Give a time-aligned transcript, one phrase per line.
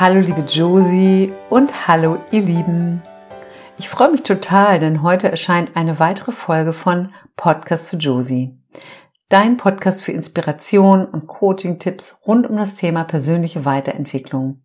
[0.00, 3.02] Hallo liebe Josie und hallo ihr Lieben.
[3.76, 8.58] Ich freue mich total, denn heute erscheint eine weitere Folge von Podcast für Josie.
[9.28, 14.62] Dein Podcast für Inspiration und Coaching-Tipps rund um das Thema persönliche Weiterentwicklung.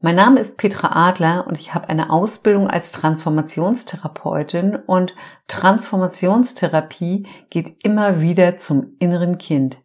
[0.00, 5.14] Mein Name ist Petra Adler und ich habe eine Ausbildung als Transformationstherapeutin und
[5.48, 9.76] Transformationstherapie geht immer wieder zum inneren Kind.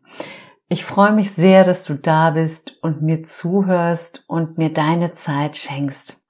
[0.73, 5.57] Ich freue mich sehr, dass du da bist und mir zuhörst und mir deine Zeit
[5.57, 6.25] schenkst.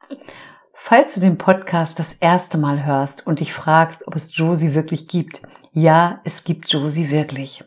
[0.74, 5.08] Falls du den Podcast das erste Mal hörst und dich fragst, ob es Josie wirklich
[5.08, 7.64] gibt, ja, es gibt Josie wirklich.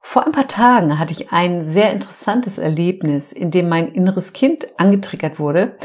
[0.00, 4.66] Vor ein paar Tagen hatte ich ein sehr interessantes Erlebnis, in dem mein inneres Kind
[4.76, 5.78] angetriggert wurde.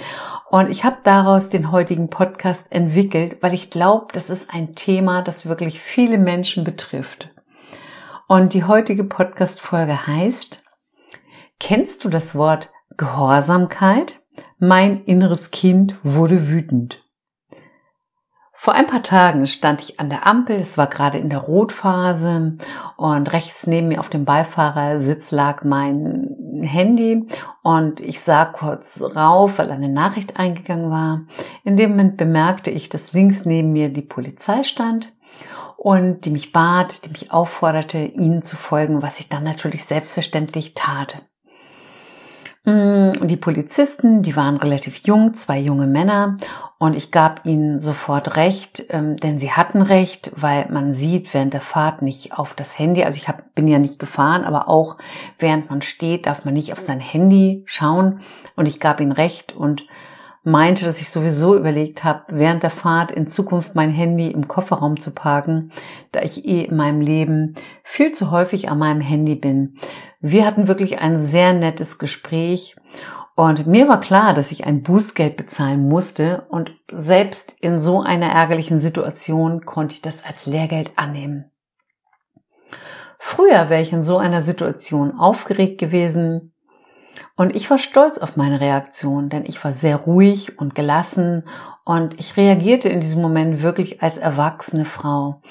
[0.50, 5.22] Und ich habe daraus den heutigen Podcast entwickelt, weil ich glaube, das ist ein Thema,
[5.22, 7.30] das wirklich viele Menschen betrifft.
[8.32, 10.62] Und die heutige Podcast-Folge heißt,
[11.60, 14.20] kennst du das Wort Gehorsamkeit?
[14.60, 17.04] Mein inneres Kind wurde wütend.
[18.54, 22.60] Vor ein paar Tagen stand ich an der Ampel, es war gerade in der Rotphase
[22.98, 27.28] und rechts neben mir auf dem Beifahrersitz lag mein Handy
[27.64, 31.22] und ich sah kurz rauf, weil eine Nachricht eingegangen war.
[31.64, 35.14] In dem Moment bemerkte ich, dass links neben mir die Polizei stand
[35.80, 40.74] und die mich bat, die mich aufforderte, ihnen zu folgen, was ich dann natürlich selbstverständlich
[40.74, 41.26] tat.
[42.66, 46.36] Mm, die Polizisten, die waren relativ jung, zwei junge Männer
[46.80, 51.54] und ich gab ihnen sofort recht, ähm, denn sie hatten recht, weil man sieht während
[51.54, 54.98] der Fahrt nicht auf das Handy, also ich hab, bin ja nicht gefahren, aber auch
[55.38, 58.20] während man steht, darf man nicht auf sein Handy schauen
[58.58, 59.86] und ich gab ihnen recht und
[60.44, 65.00] meinte, dass ich sowieso überlegt habe, während der Fahrt in Zukunft mein Handy im Kofferraum
[65.00, 65.72] zu parken,
[66.12, 69.78] da ich eh in meinem Leben viel zu häufig an meinem Handy bin.
[70.22, 72.76] Wir hatten wirklich ein sehr nettes Gespräch
[73.36, 78.28] und mir war klar, dass ich ein Bußgeld bezahlen musste und selbst in so einer
[78.28, 81.52] ärgerlichen Situation konnte ich das als Lehrgeld annehmen.
[83.18, 86.54] Früher wäre ich in so einer Situation aufgeregt gewesen,
[87.36, 91.44] und ich war stolz auf meine Reaktion, denn ich war sehr ruhig und gelassen
[91.86, 95.42] und ich reagierte in diesem Moment wirklich als erwachsene Frau.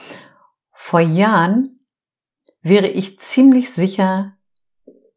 [0.72, 1.80] Vor Jahren
[2.62, 4.34] wäre ich ziemlich sicher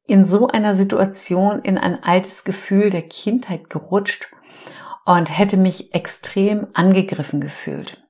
[0.06, 4.28] in so einer Situation in ein altes Gefühl der Kindheit gerutscht
[5.06, 8.02] und hätte mich extrem angegriffen gefühlt.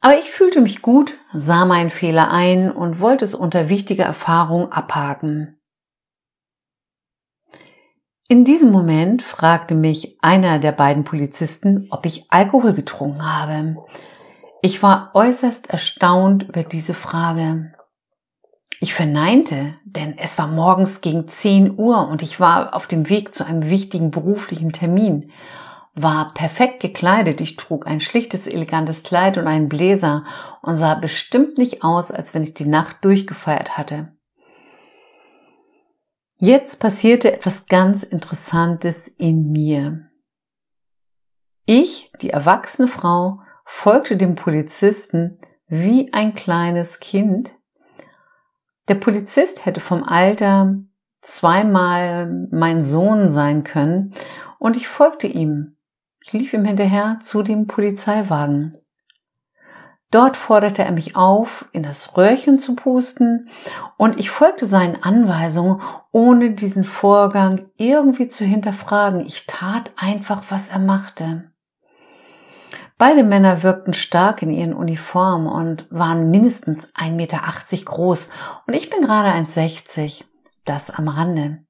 [0.00, 4.70] Aber ich fühlte mich gut, sah meinen Fehler ein und wollte es unter wichtiger Erfahrung
[4.70, 5.58] abhaken.
[8.34, 13.76] In diesem Moment fragte mich einer der beiden Polizisten, ob ich Alkohol getrunken habe.
[14.60, 17.74] Ich war äußerst erstaunt über diese Frage.
[18.80, 23.36] Ich verneinte, denn es war morgens gegen 10 Uhr und ich war auf dem Weg
[23.36, 25.30] zu einem wichtigen beruflichen Termin,
[25.94, 30.24] war perfekt gekleidet, ich trug ein schlichtes, elegantes Kleid und einen Bläser
[30.60, 34.13] und sah bestimmt nicht aus, als wenn ich die Nacht durchgefeiert hatte.
[36.46, 40.10] Jetzt passierte etwas ganz Interessantes in mir.
[41.64, 45.38] Ich, die erwachsene Frau, folgte dem Polizisten
[45.68, 47.50] wie ein kleines Kind.
[48.88, 50.74] Der Polizist hätte vom Alter
[51.22, 54.14] zweimal mein Sohn sein können
[54.58, 55.78] und ich folgte ihm.
[56.20, 58.76] Ich lief ihm hinterher zu dem Polizeiwagen.
[60.14, 63.48] Dort forderte er mich auf, in das Röhrchen zu pusten,
[63.96, 65.82] und ich folgte seinen Anweisungen,
[66.12, 69.26] ohne diesen Vorgang irgendwie zu hinterfragen.
[69.26, 71.50] Ich tat einfach, was er machte.
[72.96, 77.40] Beide Männer wirkten stark in ihren Uniformen und waren mindestens 1,80 Meter
[77.84, 78.28] groß
[78.68, 80.22] und ich bin gerade 1,60.
[80.64, 81.64] Das am Rande.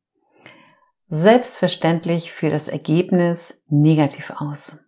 [1.09, 4.81] Selbstverständlich fiel das Ergebnis negativ aus.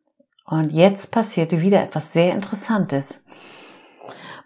[0.44, 3.24] Und jetzt passierte wieder etwas sehr Interessantes.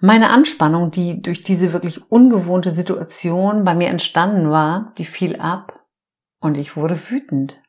[0.02, 5.84] Meine Anspannung, die durch diese wirklich ungewohnte Situation bei mir entstanden war, die fiel ab
[6.40, 7.60] und ich wurde wütend.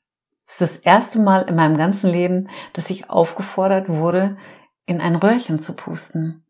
[0.46, 4.38] Es ist das erste Mal in meinem ganzen Leben, dass ich aufgefordert wurde,
[4.86, 6.46] in ein Röhrchen zu pusten.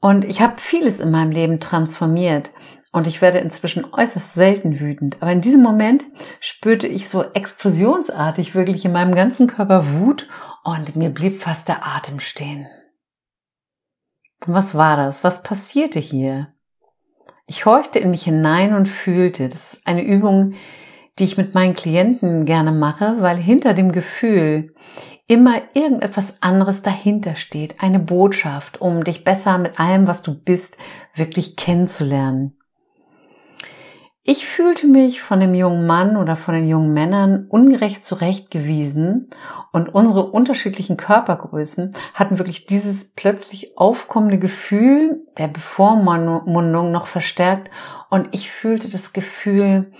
[0.00, 2.52] Und ich habe vieles in meinem Leben transformiert
[2.92, 5.16] und ich werde inzwischen äußerst selten wütend.
[5.20, 6.04] Aber in diesem Moment
[6.38, 10.28] spürte ich so explosionsartig wirklich in meinem ganzen Körper Wut
[10.62, 12.68] und mir blieb fast der Atem stehen.
[14.46, 15.24] Was war das?
[15.24, 16.48] Was passierte hier?
[17.46, 19.48] Ich horchte in mich hinein und fühlte.
[19.48, 20.54] Das ist eine Übung,
[21.18, 24.74] die ich mit meinen Klienten gerne mache, weil hinter dem Gefühl
[25.26, 27.76] immer irgendetwas anderes dahinter steht.
[27.80, 30.76] Eine Botschaft, um dich besser mit allem, was du bist,
[31.14, 32.57] wirklich kennenzulernen.
[34.24, 39.30] Ich fühlte mich von dem jungen Mann oder von den jungen Männern ungerecht zurechtgewiesen
[39.72, 47.70] und unsere unterschiedlichen Körpergrößen hatten wirklich dieses plötzlich aufkommende Gefühl der Bevormundung noch verstärkt
[48.10, 49.92] und ich fühlte das Gefühl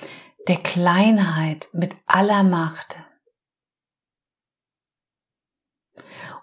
[0.46, 2.98] der Kleinheit mit aller Macht.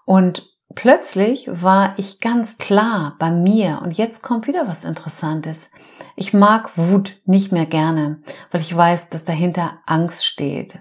[0.06, 5.72] Und plötzlich war ich ganz klar bei mir und jetzt kommt wieder was Interessantes.
[6.16, 8.20] Ich mag Wut nicht mehr gerne,
[8.52, 10.80] weil ich weiß, dass dahinter Angst steht.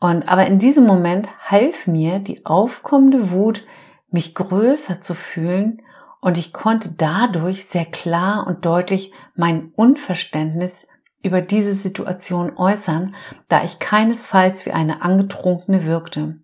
[0.00, 3.64] Und aber in diesem Moment half mir die aufkommende Wut,
[4.10, 5.82] mich größer zu fühlen
[6.20, 10.86] und ich konnte dadurch sehr klar und deutlich mein Unverständnis
[11.22, 13.14] über diese Situation äußern,
[13.48, 16.38] da ich keinesfalls wie eine angetrunkene wirkte.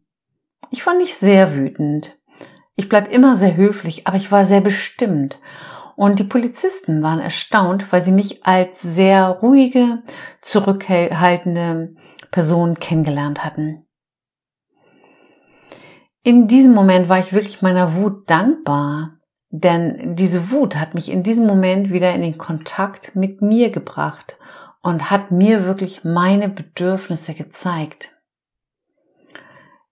[0.70, 2.16] Ich war nicht sehr wütend.
[2.76, 5.38] Ich bleib immer sehr höflich, aber ich war sehr bestimmt.
[6.00, 10.02] Und die Polizisten waren erstaunt, weil sie mich als sehr ruhige,
[10.40, 11.94] zurückhaltende
[12.30, 13.86] Person kennengelernt hatten.
[16.22, 19.18] In diesem Moment war ich wirklich meiner Wut dankbar,
[19.50, 24.38] denn diese Wut hat mich in diesem Moment wieder in den Kontakt mit mir gebracht
[24.80, 28.18] und hat mir wirklich meine Bedürfnisse gezeigt.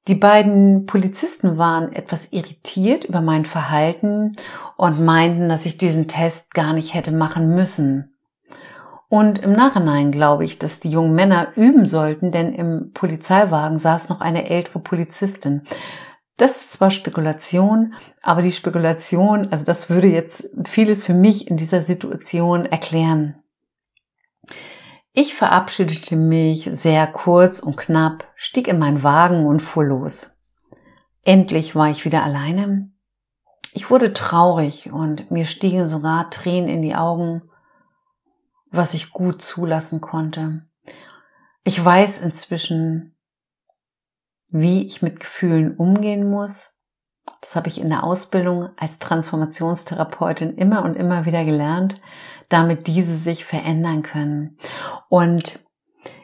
[0.09, 4.33] Die beiden Polizisten waren etwas irritiert über mein Verhalten
[4.79, 8.17] und meinten, dass ich diesen Test gar nicht hätte machen müssen.
[9.11, 14.09] Und im Nachhinein glaube ich, dass die jungen Männer üben sollten, denn im Polizeiwagen saß
[14.09, 15.63] noch eine ältere Polizistin.
[16.39, 21.59] Das ist zwar Spekulation, aber die Spekulation, also das würde jetzt vieles für mich in
[21.59, 23.43] dieser Situation erklären.
[25.21, 30.31] Ich verabschiedete mich sehr kurz und knapp, stieg in meinen Wagen und fuhr los.
[31.25, 32.93] Endlich war ich wieder alleine.
[33.73, 37.51] Ich wurde traurig und mir stiegen sogar Tränen in die Augen,
[38.71, 40.65] was ich gut zulassen konnte.
[41.65, 43.17] Ich weiß inzwischen,
[44.51, 46.78] wie ich mit Gefühlen umgehen muss.
[47.41, 52.01] Das habe ich in der Ausbildung als Transformationstherapeutin immer und immer wieder gelernt,
[52.49, 54.59] damit diese sich verändern können.
[55.09, 55.61] Und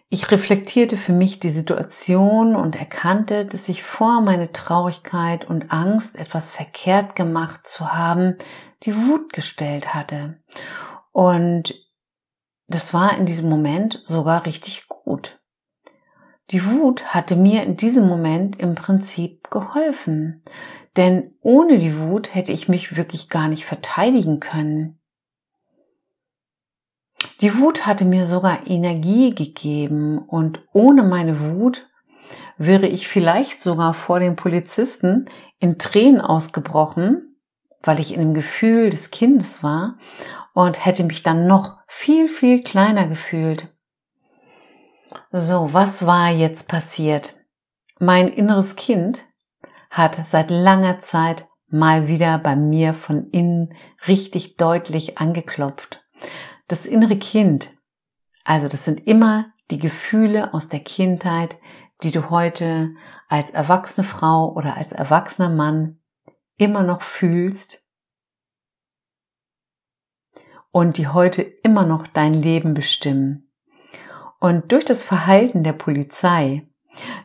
[0.08, 6.16] ich reflektierte für mich die Situation und erkannte, dass ich vor meine Traurigkeit und Angst,
[6.16, 8.37] etwas verkehrt gemacht zu haben,
[8.84, 10.40] die Wut gestellt hatte.
[11.10, 11.75] Und
[12.69, 15.38] das war in diesem Moment sogar richtig gut.
[16.50, 20.43] Die Wut hatte mir in diesem Moment im Prinzip geholfen.
[20.96, 25.00] Denn ohne die Wut hätte ich mich wirklich gar nicht verteidigen können.
[27.41, 31.88] Die Wut hatte mir sogar Energie gegeben und ohne meine Wut
[32.56, 37.37] wäre ich vielleicht sogar vor den Polizisten in Tränen ausgebrochen,
[37.82, 39.99] weil ich in dem Gefühl des Kindes war
[40.52, 43.75] und hätte mich dann noch viel, viel kleiner gefühlt.
[45.32, 47.37] So, was war jetzt passiert?
[47.98, 49.24] Mein inneres Kind
[49.96, 53.74] hat seit langer Zeit mal wieder bei mir von innen
[54.08, 56.05] richtig deutlich angeklopft.
[56.67, 57.70] Das innere Kind,
[58.44, 61.58] also das sind immer die Gefühle aus der Kindheit,
[62.03, 62.94] die du heute
[63.29, 66.01] als erwachsene Frau oder als erwachsener Mann
[66.56, 67.89] immer noch fühlst
[70.70, 73.53] und die heute immer noch dein Leben bestimmen.
[74.41, 76.69] Und durch das Verhalten der Polizei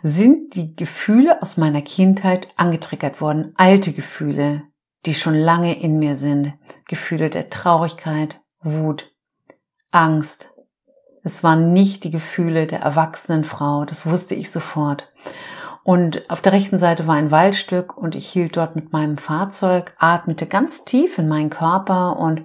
[0.03, 4.63] sind die Gefühle aus meiner Kindheit angetriggert worden, alte Gefühle,
[5.05, 6.53] die schon lange in mir sind,
[6.87, 9.13] Gefühle der Traurigkeit, Wut,
[9.91, 10.53] Angst.
[11.23, 15.11] Es waren nicht die Gefühle der erwachsenen Frau, das wusste ich sofort.
[15.83, 19.95] Und auf der rechten Seite war ein Waldstück und ich hielt dort mit meinem Fahrzeug,
[19.97, 22.43] atmete ganz tief in meinen Körper und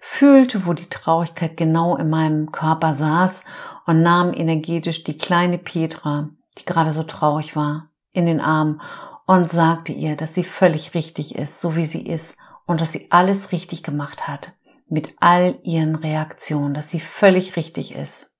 [0.00, 3.42] fühlte, wo die Traurigkeit genau in meinem Körper saß
[3.86, 8.80] und nahm energetisch die kleine Petra, die gerade so traurig war, in den Arm
[9.26, 13.10] und sagte ihr, dass sie völlig richtig ist, so wie sie ist und dass sie
[13.10, 14.52] alles richtig gemacht hat
[14.88, 18.30] mit all ihren Reaktionen, dass sie völlig richtig ist.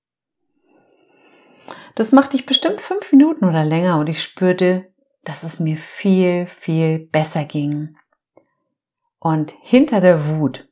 [1.94, 4.92] Das machte ich bestimmt fünf Minuten oder länger und ich spürte,
[5.22, 7.96] dass es mir viel, viel besser ging.
[9.18, 10.68] Und hinter der Wut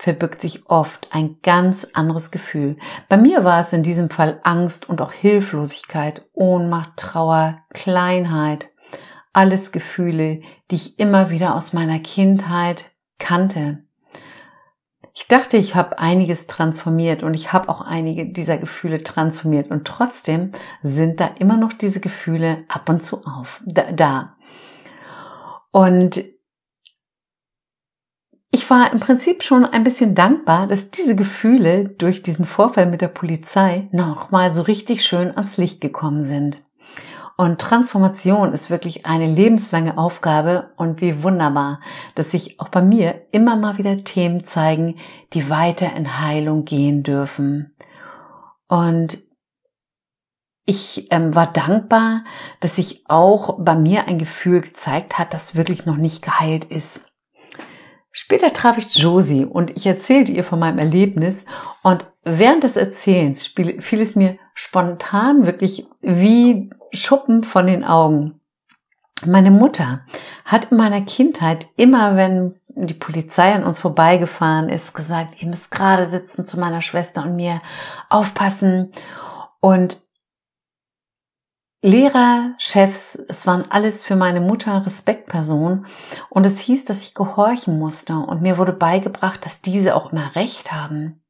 [0.00, 2.78] verbirgt sich oft ein ganz anderes Gefühl.
[3.10, 8.70] Bei mir war es in diesem Fall Angst und auch Hilflosigkeit, Ohnmacht, Trauer, Kleinheit,
[9.34, 10.40] alles Gefühle,
[10.70, 13.84] die ich immer wieder aus meiner Kindheit kannte.
[15.12, 19.86] Ich dachte, ich habe einiges transformiert und ich habe auch einige dieser Gefühle transformiert und
[19.86, 20.52] trotzdem
[20.82, 24.36] sind da immer noch diese Gefühle ab und zu auf da.
[25.72, 26.24] Und
[28.52, 33.00] ich war im Prinzip schon ein bisschen dankbar, dass diese Gefühle durch diesen Vorfall mit
[33.00, 36.62] der Polizei nochmal so richtig schön ans Licht gekommen sind.
[37.36, 41.80] Und Transformation ist wirklich eine lebenslange Aufgabe und wie wunderbar,
[42.14, 44.98] dass sich auch bei mir immer mal wieder Themen zeigen,
[45.32, 47.74] die weiter in Heilung gehen dürfen.
[48.68, 49.18] Und
[50.66, 52.24] ich ähm, war dankbar,
[52.60, 57.09] dass sich auch bei mir ein Gefühl gezeigt hat, das wirklich noch nicht geheilt ist.
[58.12, 61.44] Später traf ich Josie und ich erzählte ihr von meinem Erlebnis
[61.82, 68.40] und während des Erzählens fiel es mir spontan wirklich wie Schuppen von den Augen.
[69.24, 70.00] Meine Mutter
[70.44, 75.70] hat in meiner Kindheit immer, wenn die Polizei an uns vorbeigefahren ist, gesagt, ihr müsst
[75.70, 77.60] gerade sitzen zu meiner Schwester und mir
[78.08, 78.92] aufpassen.
[79.60, 80.00] Und
[81.82, 85.86] Lehrer, Chefs, es waren alles für meine Mutter Respektpersonen
[86.28, 90.36] und es hieß, dass ich gehorchen musste und mir wurde beigebracht, dass diese auch immer
[90.36, 91.22] Recht haben.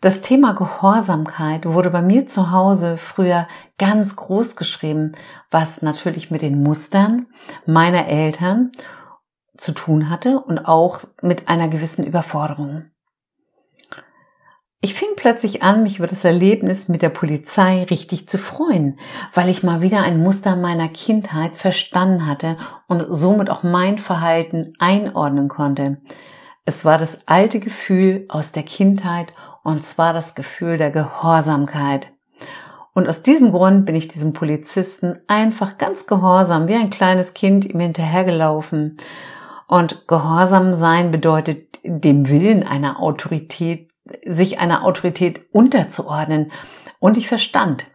[0.00, 3.46] Das Thema Gehorsamkeit wurde bei mir zu Hause früher
[3.76, 5.12] ganz groß geschrieben,
[5.50, 7.26] was natürlich mit den Mustern
[7.66, 8.72] meiner Eltern
[9.58, 12.86] zu tun hatte und auch mit einer gewissen Überforderung.
[14.80, 18.96] Ich fing plötzlich an, mich über das Erlebnis mit der Polizei richtig zu freuen,
[19.34, 22.56] weil ich mal wieder ein Muster meiner Kindheit verstanden hatte
[22.86, 25.98] und somit auch mein Verhalten einordnen konnte.
[26.64, 29.32] Es war das alte Gefühl aus der Kindheit
[29.64, 32.12] und zwar das Gefühl der Gehorsamkeit.
[32.94, 37.64] Und aus diesem Grund bin ich diesem Polizisten einfach ganz gehorsam, wie ein kleines Kind
[37.64, 38.96] ihm hinterhergelaufen.
[39.66, 43.87] Und gehorsam sein bedeutet dem Willen einer Autorität
[44.26, 46.52] sich einer Autorität unterzuordnen.
[47.00, 47.86] Und ich verstand,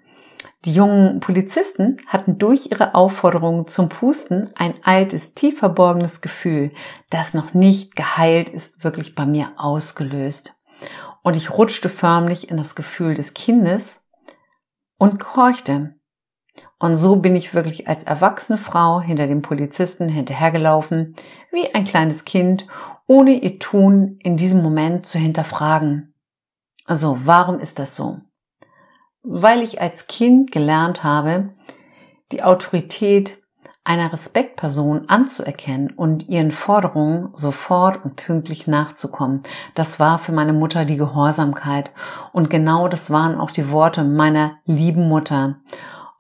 [0.66, 6.72] die jungen Polizisten hatten durch ihre Aufforderungen zum Pusten ein altes, tief verborgenes Gefühl,
[7.10, 10.56] das noch nicht geheilt ist, wirklich bei mir ausgelöst.
[11.22, 14.06] Und ich rutschte förmlich in das Gefühl des Kindes
[14.98, 15.96] und gehorchte.
[16.80, 21.16] Und so bin ich wirklich als erwachsene Frau hinter dem Polizisten hinterhergelaufen,
[21.52, 22.68] wie ein kleines Kind,
[23.08, 26.14] ohne ihr Tun in diesem Moment zu hinterfragen.
[26.86, 28.20] Also, warum ist das so?
[29.22, 31.54] Weil ich als Kind gelernt habe,
[32.32, 33.44] die Autorität
[33.86, 39.44] einer Respektperson anzuerkennen und ihren Forderungen sofort und pünktlich nachzukommen.
[39.76, 41.92] Das war für meine Mutter die Gehorsamkeit.
[42.32, 45.58] Und genau das waren auch die Worte meiner lieben Mutter.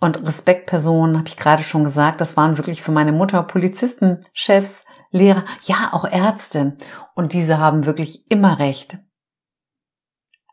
[0.01, 4.82] Und Respektpersonen, habe ich gerade schon gesagt, das waren wirklich für meine Mutter Polizisten, Chefs,
[5.13, 6.75] Lehrer, ja auch Ärzte.
[7.15, 8.97] Und diese haben wirklich immer recht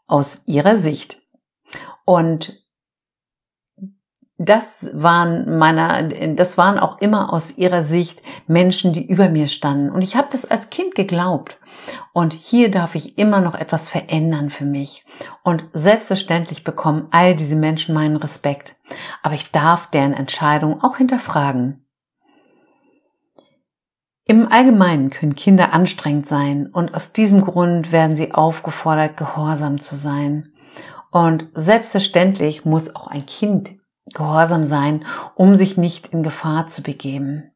[0.06, 1.20] aus ihrer Sicht.
[2.04, 2.60] Und
[4.36, 6.02] das waren meiner,
[6.34, 9.90] das waren auch immer aus ihrer Sicht Menschen, die über mir standen.
[9.90, 11.58] Und ich habe das als Kind geglaubt.
[12.12, 15.04] Und hier darf ich immer noch etwas verändern für mich.
[15.42, 18.76] Und selbstverständlich bekommen all diese Menschen meinen Respekt.
[19.22, 21.86] Aber ich darf deren Entscheidung auch hinterfragen.
[24.30, 29.96] Im Allgemeinen können Kinder anstrengend sein und aus diesem Grund werden sie aufgefordert, gehorsam zu
[29.96, 30.52] sein.
[31.10, 33.70] Und selbstverständlich muss auch ein Kind
[34.14, 37.50] gehorsam sein, um sich nicht in Gefahr zu begeben.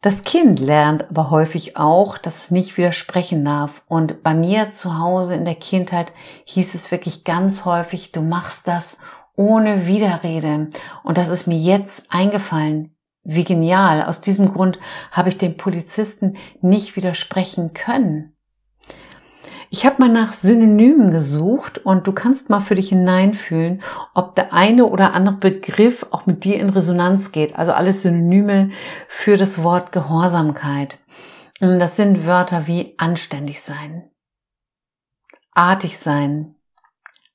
[0.00, 3.84] Das Kind lernt aber häufig auch, dass es nicht widersprechen darf.
[3.86, 6.10] Und bei mir zu Hause in der Kindheit
[6.46, 8.96] hieß es wirklich ganz häufig, du machst das
[9.36, 10.70] ohne Widerrede.
[11.04, 12.97] Und das ist mir jetzt eingefallen.
[13.30, 14.04] Wie genial.
[14.04, 14.78] Aus diesem Grund
[15.12, 18.34] habe ich dem Polizisten nicht widersprechen können.
[19.68, 23.82] Ich habe mal nach Synonymen gesucht und du kannst mal für dich hineinfühlen,
[24.14, 27.54] ob der eine oder andere Begriff auch mit dir in Resonanz geht.
[27.54, 28.70] Also alles Synonyme
[29.08, 30.98] für das Wort Gehorsamkeit.
[31.60, 34.10] Das sind Wörter wie anständig sein,
[35.52, 36.54] artig sein,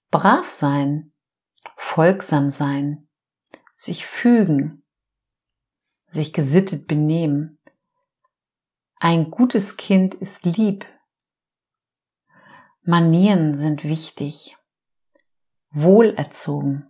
[0.09, 1.11] brav sein,
[1.75, 3.07] folgsam sein,
[3.73, 4.82] sich fügen,
[6.13, 7.59] sich gesittet benehmen.
[8.99, 10.85] Ein gutes Kind ist lieb.
[12.83, 14.55] Manieren sind wichtig.
[15.71, 16.89] Wohlerzogen.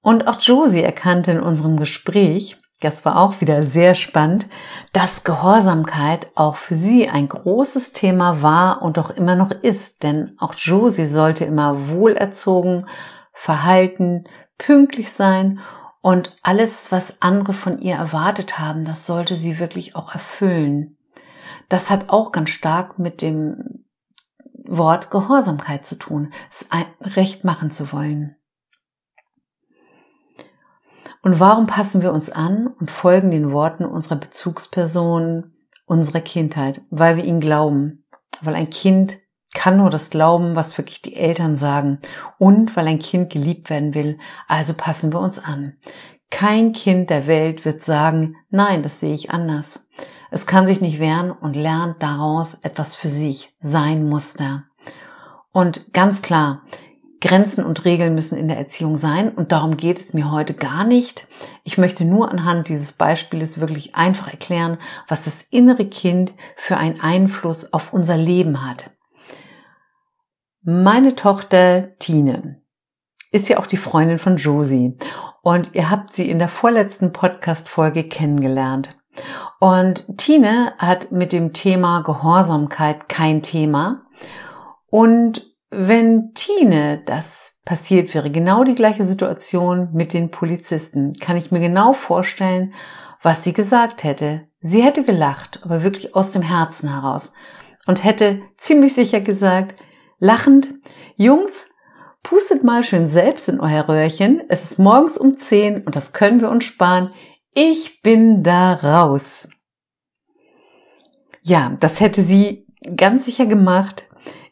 [0.00, 4.46] Und auch Josie erkannte in unserem Gespräch, das war auch wieder sehr spannend,
[4.92, 10.36] dass Gehorsamkeit auch für sie ein großes Thema war und auch immer noch ist, denn
[10.38, 12.86] auch Josie sollte immer wohlerzogen,
[13.32, 14.24] verhalten,
[14.56, 15.60] pünktlich sein
[16.00, 20.96] und alles, was andere von ihr erwartet haben, das sollte sie wirklich auch erfüllen.
[21.68, 23.84] Das hat auch ganz stark mit dem
[24.64, 26.66] Wort Gehorsamkeit zu tun, es
[27.00, 28.36] recht machen zu wollen.
[31.22, 37.16] Und warum passen wir uns an und folgen den Worten unserer Bezugspersonen unserer Kindheit, weil
[37.16, 38.04] wir ihn glauben.
[38.42, 39.18] Weil ein Kind
[39.58, 41.98] kann nur das glauben, was wirklich die Eltern sagen.
[42.38, 45.74] Und weil ein Kind geliebt werden will, also passen wir uns an.
[46.30, 49.84] Kein Kind der Welt wird sagen, nein, das sehe ich anders.
[50.30, 54.62] Es kann sich nicht wehren und lernt daraus etwas für sich, sein Muster.
[55.50, 56.62] Und ganz klar,
[57.20, 60.84] Grenzen und Regeln müssen in der Erziehung sein und darum geht es mir heute gar
[60.84, 61.26] nicht.
[61.64, 67.00] Ich möchte nur anhand dieses Beispieles wirklich einfach erklären, was das innere Kind für einen
[67.00, 68.92] Einfluss auf unser Leben hat.
[70.70, 72.60] Meine Tochter Tine
[73.32, 74.98] ist ja auch die Freundin von Josie
[75.40, 78.94] und ihr habt sie in der vorletzten Podcast-Folge kennengelernt.
[79.60, 84.02] Und Tine hat mit dem Thema Gehorsamkeit kein Thema
[84.90, 91.50] und wenn Tine das passiert wäre, genau die gleiche Situation mit den Polizisten, kann ich
[91.50, 92.74] mir genau vorstellen,
[93.22, 94.48] was sie gesagt hätte.
[94.60, 97.32] Sie hätte gelacht, aber wirklich aus dem Herzen heraus
[97.86, 99.74] und hätte ziemlich sicher gesagt,
[100.18, 100.74] lachend,
[101.16, 101.66] Jungs,
[102.22, 104.42] pustet mal schön selbst in euer Röhrchen.
[104.48, 107.10] Es ist morgens um 10 und das können wir uns sparen.
[107.54, 109.48] Ich bin da raus.
[111.42, 114.06] Ja, das hätte sie ganz sicher gemacht,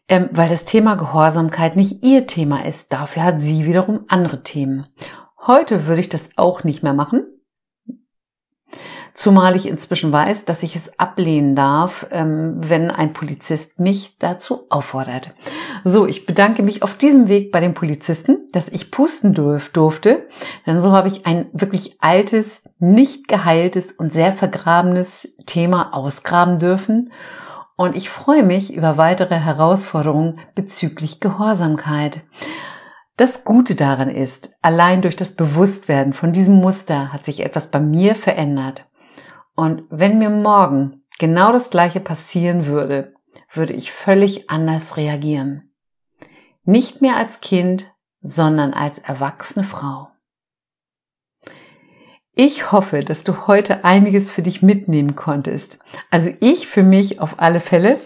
[0.09, 2.93] ähm, weil das Thema Gehorsamkeit nicht ihr Thema ist.
[2.93, 4.87] Dafür hat sie wiederum andere Themen.
[5.47, 7.27] Heute würde ich das auch nicht mehr machen.
[9.17, 14.67] Zumal ich inzwischen weiß, dass ich es ablehnen darf, ähm, wenn ein Polizist mich dazu
[14.69, 15.33] auffordert.
[15.85, 20.27] So, ich bedanke mich auf diesem Weg bei den Polizisten, dass ich pusten durf, durfte,
[20.67, 27.11] denn so habe ich ein wirklich altes, nicht geheiltes und sehr vergrabenes Thema ausgraben dürfen
[27.77, 32.21] und ich freue mich über weitere Herausforderungen bezüglich Gehorsamkeit.
[33.17, 37.81] Das Gute daran ist, allein durch das Bewusstwerden von diesem Muster hat sich etwas bei
[37.81, 38.85] mir verändert.
[39.57, 43.15] Und wenn mir morgen genau das Gleiche passieren würde,
[43.53, 45.73] würde ich völlig anders reagieren.
[46.65, 47.91] Nicht mehr als Kind,
[48.21, 50.11] sondern als erwachsene Frau.
[52.35, 55.83] Ich hoffe, dass du heute einiges für dich mitnehmen konntest.
[56.11, 57.99] Also ich für mich auf alle Fälle.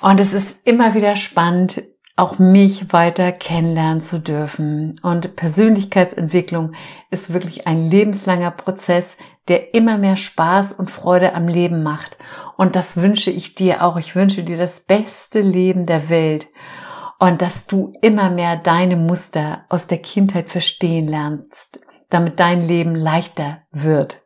[0.00, 1.82] Und es ist immer wieder spannend,
[2.16, 4.98] auch mich weiter kennenlernen zu dürfen.
[5.02, 6.72] Und Persönlichkeitsentwicklung
[7.10, 9.16] ist wirklich ein lebenslanger Prozess,
[9.48, 12.16] der immer mehr Spaß und Freude am Leben macht.
[12.56, 13.96] Und das wünsche ich dir auch.
[13.96, 16.48] Ich wünsche dir das beste Leben der Welt
[17.18, 22.94] und dass du immer mehr deine Muster aus der Kindheit verstehen lernst, damit dein Leben
[22.94, 24.22] leichter wird.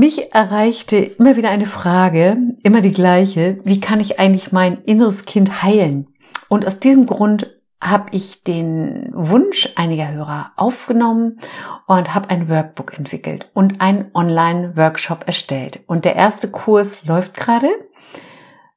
[0.00, 5.24] Mich erreichte immer wieder eine Frage, immer die gleiche, wie kann ich eigentlich mein inneres
[5.24, 6.06] Kind heilen?
[6.48, 11.40] Und aus diesem Grund habe ich den Wunsch einiger Hörer aufgenommen
[11.88, 15.80] und habe ein Workbook entwickelt und einen Online-Workshop erstellt.
[15.88, 17.68] Und der erste Kurs läuft gerade.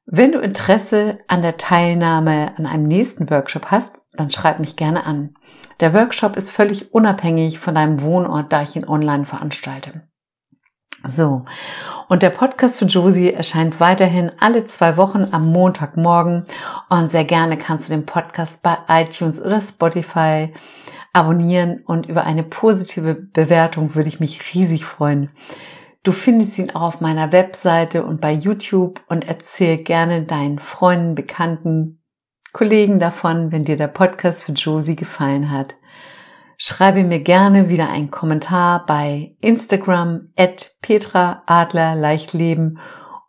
[0.06, 5.06] Wenn du Interesse an der Teilnahme an einem nächsten Workshop hast, dann schreib mich gerne
[5.06, 5.36] an.
[5.78, 10.02] Der Workshop ist völlig unabhängig von deinem Wohnort, da ich ihn online veranstalte.
[11.06, 11.44] So.
[12.08, 16.44] Und der Podcast für Josie erscheint weiterhin alle zwei Wochen am Montagmorgen.
[16.88, 20.52] Und sehr gerne kannst du den Podcast bei iTunes oder Spotify
[21.12, 25.30] abonnieren und über eine positive Bewertung würde ich mich riesig freuen.
[26.02, 31.14] Du findest ihn auch auf meiner Webseite und bei YouTube und erzähl gerne deinen Freunden,
[31.14, 32.02] Bekannten,
[32.52, 35.76] Kollegen davon, wenn dir der Podcast für Josie gefallen hat.
[36.64, 42.78] Schreibe mir gerne wieder einen Kommentar bei Instagram at Petra Adler Leichtleben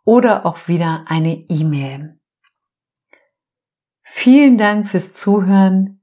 [0.04, 2.20] oder auch wieder eine E-Mail.
[4.04, 6.00] Vielen Dank fürs Zuhören.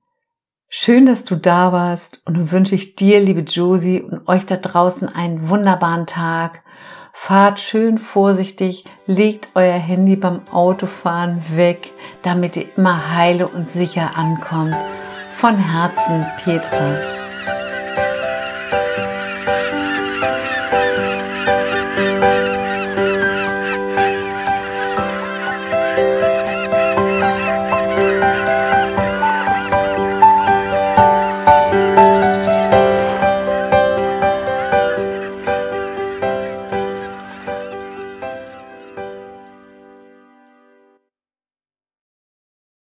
[0.67, 4.57] Schön, dass du da warst und nun wünsche ich dir, liebe Josie, und euch da
[4.57, 6.63] draußen einen wunderbaren Tag
[7.13, 11.91] Fahrt schön vorsichtig, legt euer Handy beim Autofahren weg,
[12.23, 14.75] damit ihr immer heile und sicher ankommt.
[15.37, 17.20] Von Herzen, Petra.